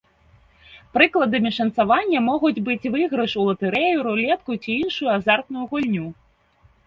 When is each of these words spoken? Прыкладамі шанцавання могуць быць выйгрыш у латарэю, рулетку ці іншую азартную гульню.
Прыкладамі 0.97 1.49
шанцавання 1.57 2.19
могуць 2.29 2.63
быць 2.69 2.89
выйгрыш 2.95 3.31
у 3.43 3.47
латарэю, 3.49 3.97
рулетку 4.07 4.51
ці 4.63 4.71
іншую 4.81 5.09
азартную 5.17 5.65
гульню. 5.75 6.07